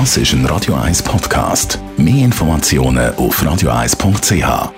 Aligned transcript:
Das 0.00 0.16
ist 0.16 0.32
ein 0.32 0.44
Radio 0.46 0.74
1 0.74 1.04
Podcast. 1.04 1.78
Mehr 1.96 2.24
Informationen 2.24 3.14
auf 3.14 3.40
radio1.ch. 3.40 4.72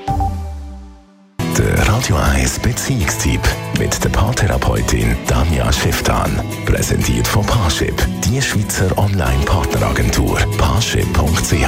Der 1.56 1.88
Radio 1.88 2.16
1 2.16 2.58
Beziehungstyp 2.58 3.40
mit 3.78 4.04
der 4.04 4.10
Paartherapeutin 4.10 5.16
Danja 5.26 5.72
Schifftan. 5.72 6.38
Präsentiert 6.66 7.26
von 7.26 7.46
Paarship, 7.46 7.94
die 8.26 8.42
Schweizer 8.42 8.96
Online-Partneragentur. 8.98 10.38
Paarship.ch 10.58 11.66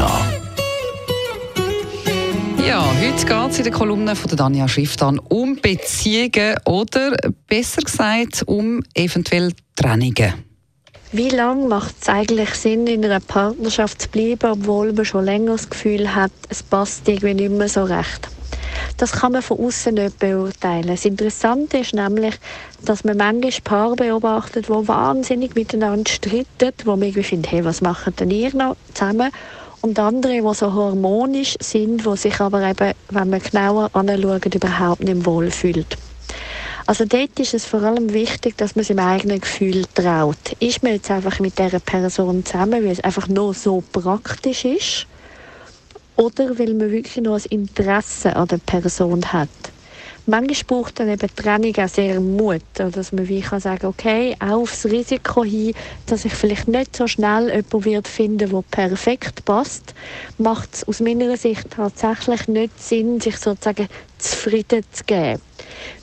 ja, 2.67 2.85
heute 3.01 3.25
geht 3.25 3.51
es 3.51 3.57
in 3.57 3.65
der 3.65 3.73
Kolumne 3.73 4.15
von 4.15 4.29
der 4.29 4.37
Danja 4.37 4.69
Schifftan 4.69 5.19
um 5.19 5.57
Beziehungen 5.57 6.55
oder 6.67 7.17
besser 7.47 7.81
gesagt 7.81 8.43
um 8.45 8.83
eventuell 8.95 9.55
Trennungen. 9.75 10.48
Wie 11.11 11.31
lange 11.31 11.67
macht 11.69 11.95
es 12.03 12.09
eigentlich 12.11 12.51
Sinn, 12.51 12.87
in 12.87 13.03
einer 13.03 13.21
Partnerschaft 13.21 14.03
zu 14.03 14.11
bleiben, 14.11 14.51
obwohl 14.53 14.93
man 14.93 15.07
schon 15.07 15.25
länger 15.25 15.53
das 15.53 15.71
Gefühl 15.71 16.15
hat, 16.15 16.31
es 16.51 16.63
passt 16.63 17.09
irgendwie 17.09 17.33
nicht 17.33 17.51
mehr 17.51 17.71
so 17.71 17.85
recht? 17.85 18.29
Das 18.99 19.13
kann 19.13 19.33
man 19.33 19.41
von 19.41 19.59
außen 19.59 19.95
nicht 19.95 20.19
beurteilen. 20.19 20.87
Das 20.87 21.07
Interessante 21.07 21.79
ist 21.79 21.95
nämlich, 21.95 22.35
dass 22.85 23.05
man 23.05 23.17
manchmal 23.17 23.53
Paare 23.65 23.97
beobachtet, 23.97 24.67
die 24.69 24.89
wahnsinnig 24.89 25.55
miteinander 25.55 26.11
streiten, 26.11 26.75
wo 26.85 26.91
man 26.91 27.05
irgendwie 27.05 27.23
findet, 27.23 27.53
hey, 27.53 27.65
was 27.65 27.81
machen 27.81 28.15
denn 28.21 28.31
ihr 28.31 28.55
noch 28.55 28.77
zusammen? 28.93 29.31
Und 29.81 29.99
andere, 29.99 30.43
die 30.43 30.55
so 30.55 30.75
harmonisch 30.75 31.57
sind, 31.59 32.05
die 32.05 32.17
sich 32.19 32.39
aber 32.39 32.69
eben, 32.69 32.93
wenn 33.09 33.31
man 33.31 33.41
genauer 33.41 33.89
anschaut, 33.95 34.55
überhaupt 34.55 35.03
nicht 35.03 35.25
wohlfühlt. 35.25 35.97
Also 36.89 37.05
dort 37.05 37.39
ist 37.39 37.53
es 37.53 37.67
vor 37.67 37.83
allem 37.83 38.15
wichtig, 38.15 38.57
dass 38.57 38.75
man 38.75 38.83
seinem 38.83 39.01
eigenen 39.01 39.43
Gefühl 39.43 39.85
traut. 39.95 40.39
Ist 40.59 40.83
man 40.83 40.93
jetzt 40.93 41.11
einfach 41.11 41.39
mit 41.39 41.59
dieser 41.59 41.81
Person 41.81 42.43
zusammen, 42.47 42.83
weil 42.83 42.93
es 42.93 43.01
einfach 43.05 43.29
nur 43.29 43.53
so 43.53 43.85
praktisch 43.93 44.65
ist? 44.65 45.07
Oder 46.17 46.59
weil 46.59 46.73
man 46.73 46.91
wirklich 46.91 47.19
nur 47.19 47.37
ein 47.37 47.43
Interesse 47.51 48.35
an 48.35 48.49
der 48.49 48.57
Person 48.57 49.23
hat? 49.31 49.51
Manchmal 50.25 50.65
braucht 50.67 50.99
dann 50.99 51.11
eben 51.11 51.29
Trennung 51.37 51.77
auch 51.77 51.89
sehr 51.89 52.21
Mut, 52.21 52.63
dass 52.73 53.13
man 53.13 53.29
wie 53.29 53.43
kann 53.43 53.61
sagen, 53.61 53.87
okay, 53.87 54.35
auch 54.41 54.63
aufs 54.63 54.87
Risiko 54.87 55.45
hin, 55.45 55.75
dass 56.07 56.25
ich 56.25 56.33
vielleicht 56.33 56.69
nicht 56.69 56.97
so 56.97 57.07
schnell 57.07 57.49
jemanden 57.51 57.85
wird 57.85 58.09
finden, 58.09 58.51
der 58.51 58.63
perfekt 58.71 59.45
passt, 59.45 59.93
macht 60.39 60.71
es 60.73 60.89
aus 60.89 61.01
meiner 61.01 61.37
Sicht 61.37 61.69
tatsächlich 61.69 62.49
nicht 62.49 62.83
Sinn, 62.83 63.21
sich 63.21 63.37
sozusagen 63.37 63.89
zufrieden 64.19 64.85
zu 64.91 65.05
geben. 65.05 65.43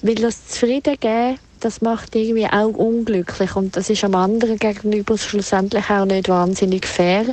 Weil 0.01 0.15
das 0.15 0.47
Zufrieden 0.47 0.95
geben, 0.99 1.37
das 1.59 1.81
macht 1.81 2.15
irgendwie 2.15 2.45
auch 2.45 2.73
unglücklich. 2.73 3.55
Und 3.55 3.75
das 3.75 3.89
ist 3.89 4.03
am 4.03 4.15
anderen 4.15 4.57
gegenüber 4.57 5.17
schlussendlich 5.17 5.89
auch 5.89 6.05
nicht 6.05 6.29
wahnsinnig 6.29 6.85
fair, 6.85 7.25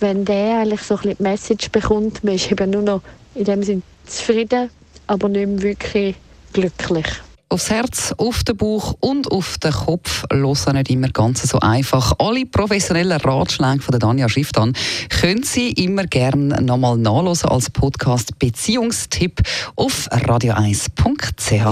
wenn 0.00 0.24
der 0.24 0.60
eigentlich 0.60 0.82
so 0.82 0.94
ein 0.94 1.00
bisschen 1.00 1.16
die 1.18 1.22
Message 1.22 1.70
bekommt, 1.70 2.24
man 2.24 2.34
ist 2.34 2.50
eben 2.50 2.70
nur 2.70 2.82
noch 2.82 3.02
in 3.34 3.44
dem 3.44 3.62
Sinn 3.62 3.82
zufrieden, 4.06 4.70
aber 5.06 5.28
nicht 5.28 5.46
mehr 5.46 5.62
wirklich 5.62 6.16
glücklich 6.52 7.06
aufs 7.48 7.70
Herz, 7.70 8.14
auf 8.16 8.44
den 8.44 8.56
Bauch 8.56 8.94
und 9.00 9.30
auf 9.30 9.58
den 9.58 9.72
Kopf 9.72 10.24
hören 10.32 10.76
nicht 10.76 10.90
immer 10.90 11.08
ganz 11.08 11.42
so 11.42 11.58
einfach. 11.60 12.12
Alle 12.18 12.46
professionellen 12.46 13.20
Ratschläge 13.20 13.80
von 13.80 13.92
der 13.92 14.00
Danja 14.00 14.28
Schifftan 14.28 14.72
können 15.08 15.42
Sie 15.42 15.70
immer 15.70 16.04
gerne 16.04 16.60
nochmal 16.62 16.96
nachlesen 16.96 17.48
als 17.48 17.70
Podcast 17.70 18.38
Beziehungstipp 18.38 19.42
auf 19.76 20.08
radio1.ch. 20.10 21.62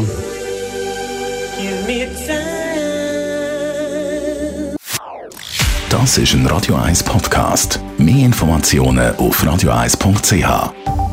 Das 5.91 6.19
ist 6.19 6.35
ein 6.35 6.47
Radio 6.47 6.75
1 6.77 7.05
Podcast. 7.05 7.81
Mehr 7.99 8.27
Informationen 8.27 9.15
auf 9.17 9.43
radio1.ch. 9.45 11.04